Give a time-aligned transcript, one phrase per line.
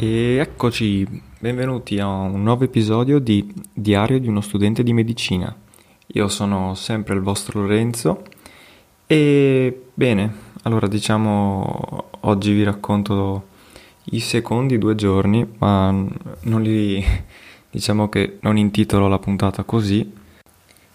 [0.00, 1.04] E eccoci,
[1.40, 5.52] benvenuti a un nuovo episodio di Diario di uno studente di medicina.
[6.06, 8.22] Io sono sempre il vostro Lorenzo
[9.08, 10.32] e bene,
[10.62, 13.48] allora diciamo oggi vi racconto
[14.12, 17.04] i secondi due giorni, ma non li
[17.68, 20.08] diciamo che non intitolo la puntata così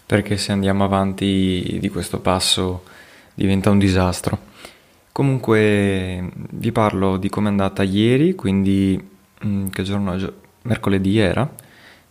[0.06, 2.84] perché se andiamo avanti di questo passo
[3.34, 4.43] diventa un disastro.
[5.14, 9.00] Comunque vi parlo di come è andata ieri, quindi
[9.46, 10.32] mm, che giorno è?
[10.62, 11.48] Mercoledì era,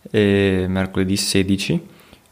[0.09, 1.87] e mercoledì 16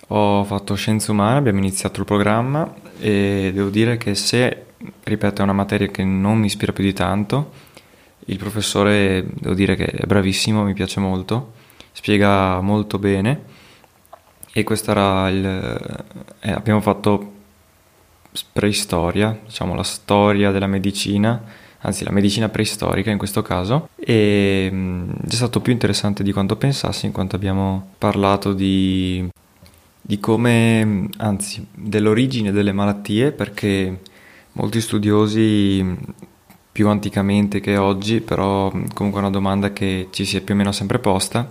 [0.08, 4.68] ho fatto scienze umane, abbiamo iniziato il programma e devo dire che se,
[5.04, 7.52] ripeto, è una materia che non mi ispira più di tanto,
[8.28, 11.52] il professore devo dire che è bravissimo, mi piace molto,
[11.92, 13.42] spiega molto bene
[14.54, 15.46] e questo era il...
[16.40, 17.40] Eh, abbiamo fatto
[18.52, 21.42] preistoria, diciamo la storia della medicina,
[21.80, 26.56] anzi la medicina preistorica in questo caso, e mh, è stato più interessante di quanto
[26.56, 29.28] pensassi in quanto abbiamo parlato di,
[30.02, 34.02] di come, anzi dell'origine delle malattie, perché
[34.54, 35.98] molti studiosi
[36.72, 40.58] più anticamente che oggi, però comunque è una domanda che ci si è più o
[40.58, 41.50] meno sempre posta,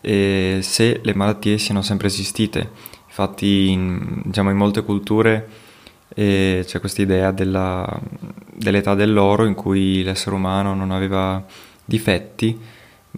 [0.00, 2.70] e se le malattie siano sempre esistite.
[3.06, 5.46] Infatti in, diciamo, in molte culture
[6.14, 7.86] e c'è questa idea della,
[8.54, 11.44] dell'età dell'oro in cui l'essere umano non aveva
[11.84, 12.58] difetti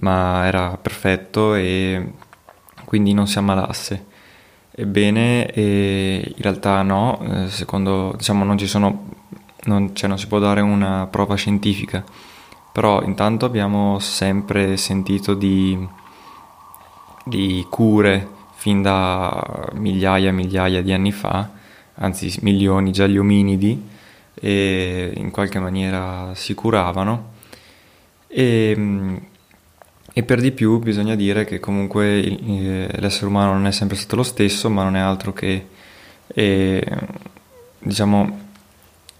[0.00, 2.12] ma era perfetto e
[2.84, 4.06] quindi non si ammalasse.
[4.71, 9.09] Ebbene, in realtà no, eh, secondo, diciamo non ci sono,
[9.65, 12.05] non, cioè non si può dare una prova scientifica,
[12.72, 15.78] però intanto abbiamo sempre sentito di,
[17.25, 21.54] di cure fin da migliaia e migliaia di anni fa
[21.97, 23.81] anzi milioni già gli ominidi
[24.34, 27.32] e in qualche maniera si curavano.
[28.27, 29.21] E,
[30.12, 34.16] e per di più bisogna dire che comunque il, l'essere umano non è sempre stato
[34.16, 35.66] lo stesso ma non è altro che
[36.27, 36.84] eh,
[37.78, 38.41] diciamo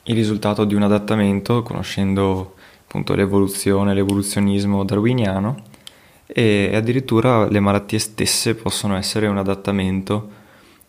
[0.04, 2.54] il risultato di un adattamento conoscendo
[2.84, 5.62] appunto l'evoluzione, l'evoluzionismo darwiniano
[6.26, 10.42] e addirittura le malattie stesse possono essere un adattamento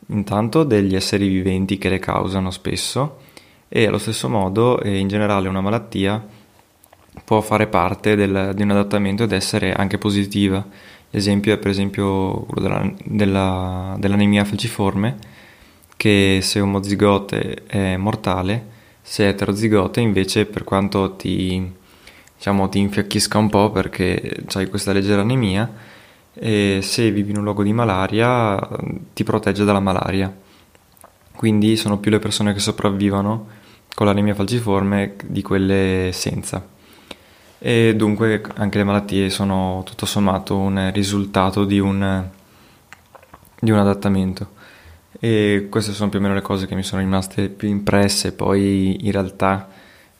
[0.07, 3.19] intanto degli esseri viventi che le causano spesso
[3.67, 6.23] e allo stesso modo e in generale una malattia
[7.23, 10.65] può fare parte del, di un adattamento ed essere anche positiva.
[11.09, 15.17] L'esempio è per esempio quello della, della, dell'anemia falciforme
[15.95, 21.71] che se omozigote è mortale, se eterozigote invece per quanto ti,
[22.35, 25.71] diciamo, ti infiacchisca un po' perché hai questa leggera anemia,
[26.35, 28.59] e se vivi in un luogo di malaria
[29.13, 30.33] ti protegge dalla malaria.
[31.35, 33.47] Quindi sono più le persone che sopravvivono
[33.93, 36.65] con l'anemia falciforme di quelle senza.
[37.57, 42.27] E dunque anche le malattie sono tutto sommato un risultato di un,
[43.59, 44.51] di un adattamento.
[45.19, 48.33] E queste sono più o meno le cose che mi sono rimaste più impresse.
[48.33, 49.69] Poi in realtà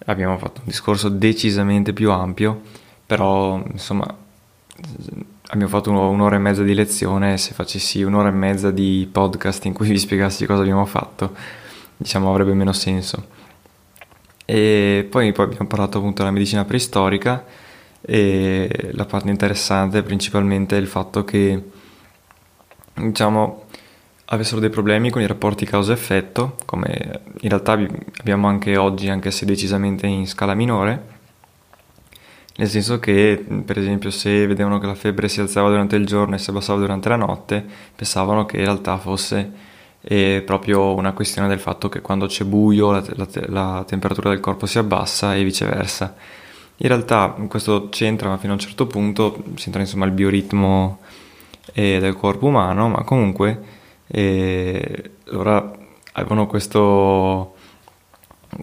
[0.06, 2.61] abbiamo fatto un discorso decisamente più ampio,
[3.06, 4.23] però insomma
[5.50, 9.74] abbiamo fatto un'ora e mezza di lezione, se facessi un'ora e mezza di podcast in
[9.74, 11.36] cui vi spiegassi cosa abbiamo fatto,
[11.97, 13.27] diciamo avrebbe meno senso.
[14.45, 17.44] E poi, poi abbiamo parlato appunto della medicina preistorica
[18.01, 21.63] e la parte interessante principalmente è il fatto che,
[22.94, 23.63] diciamo,
[24.25, 27.74] avessero dei problemi con i rapporti causa-effetto, come in realtà
[28.19, 31.13] abbiamo anche oggi, anche se decisamente in scala minore,
[32.57, 36.36] nel senso che, per esempio, se vedevano che la febbre si alzava durante il giorno
[36.36, 39.52] e si abbassava durante la notte, pensavano che in realtà fosse
[40.00, 44.40] eh, proprio una questione del fatto che quando c'è buio la, la, la temperatura del
[44.40, 46.16] corpo si abbassa e viceversa.
[46.78, 51.00] In realtà questo c'entra, ma fino a un certo punto, c'entra insomma il bioritmo
[51.74, 53.60] eh, del corpo umano, ma comunque
[54.07, 55.74] eh, allora
[56.13, 57.56] avevano questo,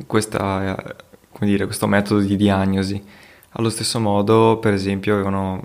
[0.07, 0.97] questa,
[1.41, 3.21] dire, questo metodo di diagnosi
[3.53, 5.63] allo stesso modo, per esempio, avevano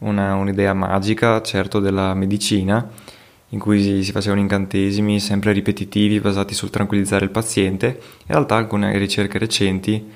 [0.00, 2.88] una, un'idea magica, certo, della medicina,
[3.50, 7.86] in cui si, si facevano incantesimi sempre ripetitivi basati sul tranquillizzare il paziente.
[7.86, 10.06] In realtà alcune ricerche recenti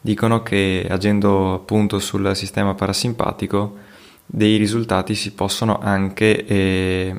[0.00, 3.78] dicono che agendo appunto sul sistema parasimpatico
[4.26, 7.14] dei risultati si possono anche eh,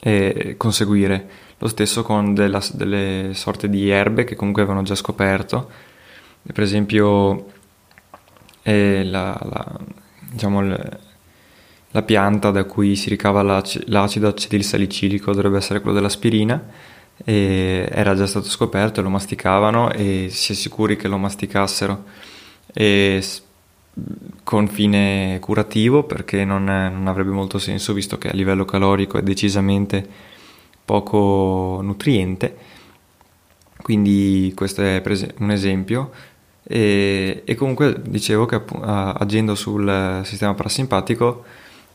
[0.00, 1.28] eh, conseguire.
[1.58, 5.70] Lo stesso con della, delle sorte di erbe che comunque avevano già scoperto.
[6.52, 7.56] Per esempio
[8.72, 9.78] la, la,
[10.30, 16.62] diciamo, la, pianta da cui si ricava l'acido acetilsalicilico dovrebbe essere quello dell'aspirina
[17.24, 22.04] era già stato scoperto e lo masticavano e si è sicuri che lo masticassero.
[22.72, 23.22] E
[24.44, 29.22] con fine curativo perché non, non, avrebbe molto senso visto che a livello calorico è
[29.22, 30.06] decisamente
[30.84, 32.56] poco nutriente.
[33.82, 35.02] Quindi questo è
[35.38, 36.10] un esempio
[36.70, 41.44] e, e comunque dicevo che agendo sul sistema parasimpatico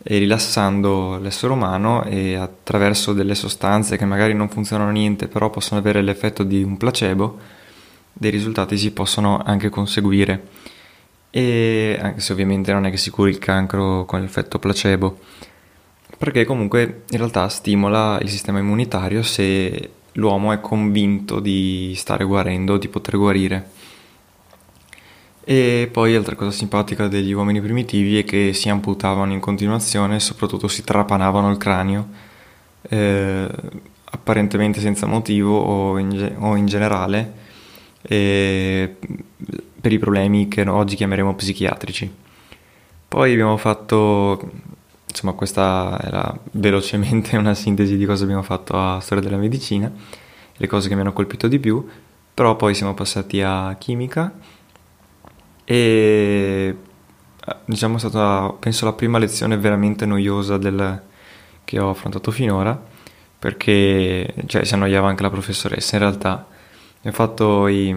[0.01, 5.79] e rilassando l'essere umano e attraverso delle sostanze che magari non funzionano niente però possono
[5.79, 7.37] avere l'effetto di un placebo
[8.11, 10.47] dei risultati si possono anche conseguire
[11.29, 15.19] e anche se ovviamente non è che si curi il cancro con l'effetto placebo
[16.17, 22.77] perché comunque in realtà stimola il sistema immunitario se l'uomo è convinto di stare guarendo,
[22.77, 23.69] di poter guarire.
[25.45, 30.19] E poi altra cosa simpatica degli uomini primitivi è che si amputavano in continuazione e
[30.21, 32.07] soprattutto si trapanavano il cranio,
[32.83, 33.49] eh,
[34.05, 37.33] apparentemente senza motivo o in, o in generale,
[38.03, 38.95] eh,
[39.81, 42.09] per i problemi che oggi chiameremo psichiatrici.
[43.09, 44.49] Poi abbiamo fatto,
[45.09, 49.91] insomma questa era velocemente una sintesi di cosa abbiamo fatto a Storia della Medicina,
[50.55, 51.85] le cose che mi hanno colpito di più,
[52.33, 54.33] però poi siamo passati a chimica
[55.65, 56.75] e
[57.65, 61.01] diciamo è stata penso la prima lezione veramente noiosa del,
[61.63, 62.91] che ho affrontato finora
[63.43, 65.97] perché cioè, si annoiava anche la professoressa.
[65.97, 66.47] In realtà
[67.01, 67.95] i,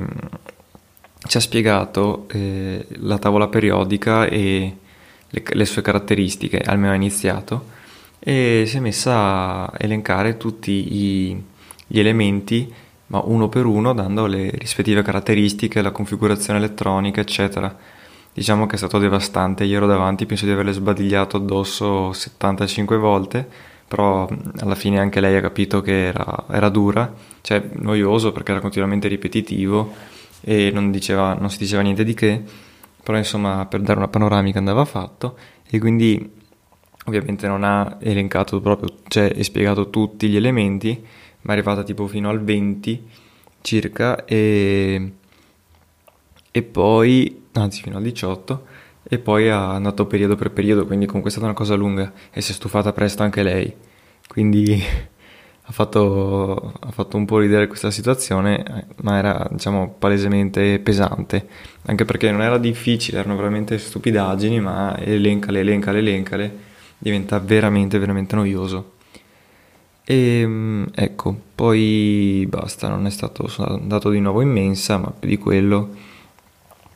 [1.28, 4.76] ci ha spiegato eh, la tavola periodica e
[5.28, 7.74] le, le, sue caratteristiche almeno ha iniziato
[8.18, 11.44] e si è messa a elencare tutti i,
[11.86, 12.72] gli elementi
[13.08, 17.74] ma uno per uno dando le rispettive caratteristiche, la configurazione elettronica, eccetera.
[18.32, 23.48] Diciamo che è stato devastante, io ero davanti, penso di averle sbadigliato addosso 75 volte,
[23.88, 28.60] però alla fine anche lei ha capito che era, era dura, cioè noioso perché era
[28.60, 29.94] continuamente ripetitivo
[30.40, 32.42] e non, diceva, non si diceva niente di che,
[33.02, 35.38] però insomma per dare una panoramica andava fatto
[35.68, 36.34] e quindi
[37.06, 41.02] ovviamente non ha elencato proprio, cioè spiegato tutti gli elementi,
[41.46, 43.04] ma è arrivata tipo fino al 20
[43.62, 45.12] circa e,
[46.50, 48.66] e poi, anzi fino al 18
[49.08, 52.40] e poi ha andato periodo per periodo, quindi comunque è stata una cosa lunga e
[52.40, 53.72] si è stufata presto anche lei,
[54.26, 54.82] quindi
[55.62, 61.46] ha fatto, ha fatto un po' ridere questa situazione, ma era diciamo palesemente pesante,
[61.82, 66.58] anche perché non era difficile, erano veramente stupidaggini, ma elencale, elencale, elencale,
[66.98, 68.94] diventa veramente, veramente noioso.
[70.08, 75.10] E ehm, ecco, poi basta, non è stato sono andato di nuovo in mensa, ma
[75.10, 75.88] più di quello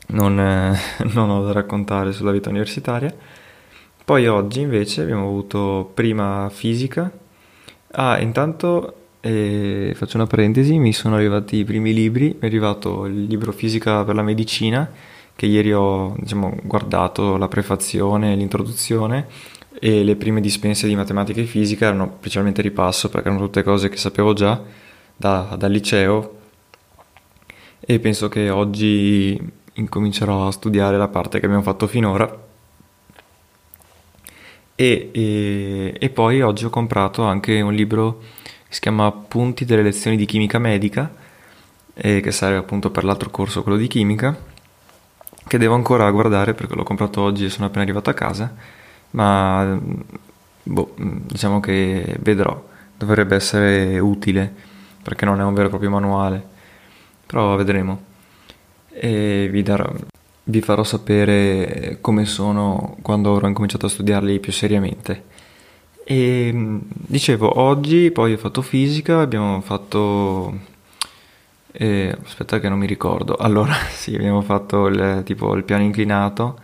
[0.08, 0.34] non,
[1.12, 3.12] non ho da raccontare sulla vita universitaria.
[4.04, 7.10] Poi oggi invece abbiamo avuto prima fisica.
[7.92, 13.06] Ah, intanto eh, faccio una parentesi, mi sono arrivati i primi libri, mi è arrivato
[13.06, 14.88] il libro Fisica per la medicina,
[15.34, 19.26] che ieri ho diciamo, guardato la prefazione, l'introduzione
[19.78, 23.88] e le prime dispense di matematica e fisica erano principalmente ripasso perché erano tutte cose
[23.88, 24.60] che sapevo già
[25.16, 26.38] da, dal liceo.
[27.78, 29.38] E penso che oggi
[29.74, 32.48] incomincerò a studiare la parte che abbiamo fatto finora.
[34.74, 39.82] E, e, e poi oggi ho comprato anche un libro che si chiama Punti delle
[39.82, 41.12] lezioni di chimica medica
[41.92, 44.48] e che serve appunto per l'altro corso, quello di chimica
[45.46, 48.54] che devo ancora guardare perché l'ho comprato oggi e sono appena arrivato a casa
[49.12, 49.78] ma
[50.62, 52.62] boh, diciamo che vedrò,
[52.96, 54.52] dovrebbe essere utile
[55.02, 56.42] perché non è un vero e proprio manuale,
[57.26, 58.08] però vedremo
[58.90, 59.90] e vi, darò,
[60.44, 65.24] vi farò sapere come sono quando avrò incominciato a studiarli più seriamente.
[66.04, 70.68] E dicevo, oggi poi ho fatto fisica, abbiamo fatto
[71.72, 73.36] eh, aspetta che non mi ricordo.
[73.36, 76.58] Allora, sì, abbiamo fatto il, tipo il piano inclinato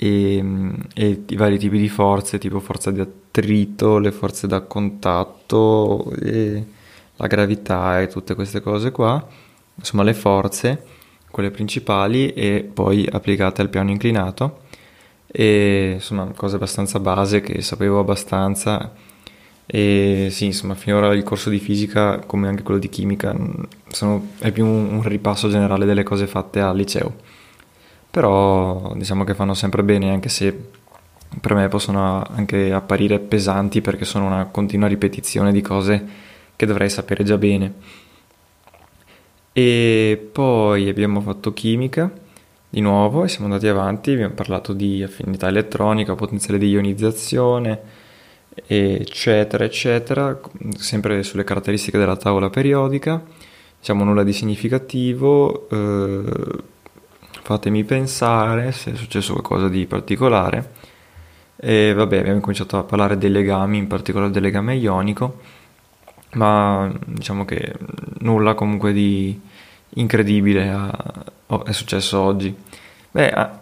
[0.00, 0.44] e,
[0.94, 6.12] e, i vari tipi di forze, tipo forza di attrito, le forze da contatto,
[7.16, 9.26] la gravità e tutte queste cose qua.
[9.74, 10.84] Insomma, le forze,
[11.30, 14.60] quelle principali e poi applicate al piano inclinato.
[15.26, 18.92] E insomma, cose abbastanza base che sapevo abbastanza
[19.70, 23.36] e sì, insomma, finora il corso di fisica, come anche quello di chimica,
[23.88, 27.16] sono, è più un, un ripasso generale delle cose fatte al liceo.
[28.18, 30.52] Però diciamo che fanno sempre bene, anche se
[31.40, 36.04] per me possono anche apparire pesanti perché sono una continua ripetizione di cose
[36.56, 37.74] che dovrei sapere già bene.
[39.52, 42.10] E poi abbiamo fatto chimica
[42.68, 47.80] di nuovo e siamo andati avanti, abbiamo parlato di affinità elettronica, potenziale di ionizzazione
[48.66, 50.40] eccetera, eccetera,
[50.76, 53.22] sempre sulle caratteristiche della tavola periodica,
[53.78, 56.62] diciamo nulla di significativo, eh,
[57.42, 60.72] fatemi pensare se è successo qualcosa di particolare.
[61.56, 65.40] E vabbè, abbiamo cominciato a parlare dei legami, in particolare del legame ionico,
[66.34, 67.74] ma diciamo che
[68.20, 69.38] nulla comunque di
[69.90, 70.92] incredibile
[71.64, 72.54] è successo oggi.
[73.10, 73.56] Beh,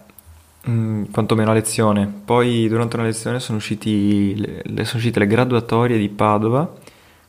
[0.68, 2.12] Mm, quantomeno a lezione.
[2.25, 4.35] Poi durante una lezione sono, usciti,
[4.82, 6.73] sono uscite le graduatorie di Padova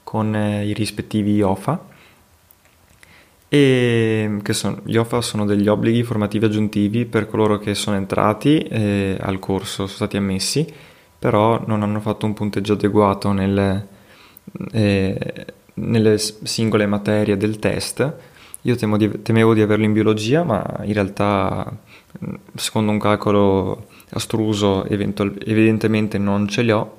[0.03, 1.95] con eh, i rispettivi IOFA.
[3.49, 8.59] E che sono, gli OFA sono degli obblighi formativi aggiuntivi per coloro che sono entrati
[8.59, 10.67] eh, al corso, sono stati ammessi,
[11.17, 13.87] però non hanno fatto un punteggio adeguato nel,
[14.71, 18.13] eh, nelle singole materie del test.
[18.63, 21.71] Io di, temevo di averlo in biologia, ma in realtà
[22.55, 26.97] secondo un calcolo astruso eventual- evidentemente non ce li ho,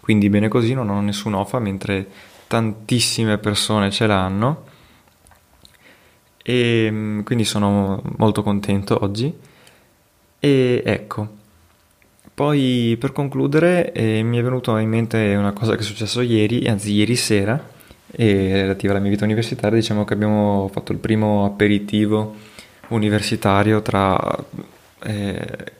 [0.00, 2.08] quindi bene così, non ho nessun OFA, mentre
[2.48, 4.72] tantissime persone ce l'hanno
[6.46, 9.32] e mm, quindi sono molto contento oggi.
[10.38, 11.42] E ecco.
[12.34, 16.66] Poi per concludere eh, mi è venuto in mente una cosa che è successo ieri
[16.66, 17.70] anzi ieri sera
[18.10, 19.78] e relativa alla mia vita universitaria.
[19.78, 22.34] Diciamo che abbiamo fatto il primo aperitivo
[22.88, 24.36] universitario tra
[25.04, 25.72] eh,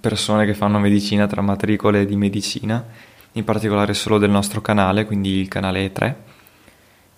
[0.00, 2.84] persone che fanno medicina, tra matricole di medicina,
[3.32, 6.16] in particolare solo del nostro canale, quindi il canale 3.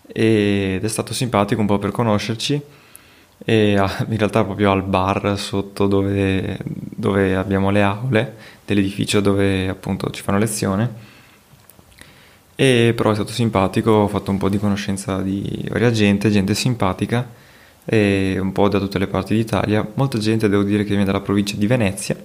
[0.07, 2.63] Ed è stato simpatico un po' per conoscerci
[3.45, 3.73] e
[4.09, 10.23] in realtà proprio al bar sotto dove, dove abbiamo le aule dell'edificio dove appunto ci
[10.23, 11.15] fanno lezione
[12.59, 16.55] e però è stato simpatico, ho fatto un po' di conoscenza di varia gente, gente
[16.55, 17.29] simpatica
[17.89, 19.87] un po' da tutte le parti d'Italia.
[19.95, 22.17] Molta gente devo dire che viene dalla provincia di Venezia,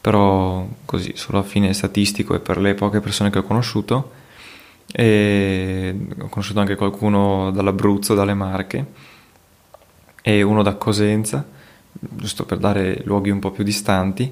[0.00, 4.12] però così solo a fine statistico e per le poche persone che ho conosciuto.
[4.92, 8.86] E ho conosciuto anche qualcuno dall'Abruzzo, dalle Marche
[10.28, 11.46] e uno da Cosenza,
[11.92, 14.28] giusto per dare luoghi un po' più distanti.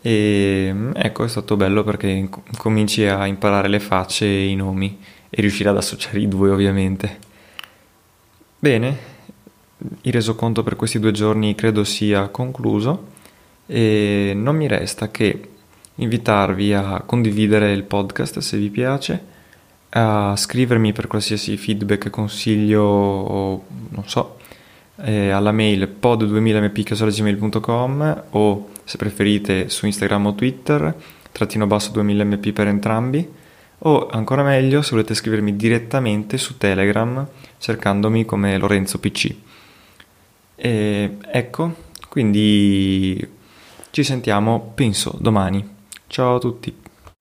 [0.00, 4.98] E ecco, è stato bello perché cominci a imparare le facce e i nomi
[5.28, 7.18] e riuscire ad associare i due ovviamente.
[8.58, 8.98] Bene,
[10.00, 13.08] il resoconto per questi due giorni credo sia concluso
[13.66, 15.48] e non mi resta che
[15.96, 19.22] invitarvi a condividere il podcast se vi piace,
[19.90, 24.38] a scrivermi per qualsiasi feedback, consiglio o non so,
[25.02, 30.94] eh, alla mail pod2000mp.gmail.com o se preferite su Instagram o Twitter,
[31.32, 33.28] trattino basso 2000mp per entrambi
[33.82, 37.26] o ancora meglio se volete scrivermi direttamente su Telegram
[37.58, 39.34] cercandomi come Lorenzo PC.
[40.56, 41.74] E ecco,
[42.08, 43.28] quindi
[43.90, 45.66] ci sentiamo, penso, domani.
[46.06, 46.79] Ciao a tutti.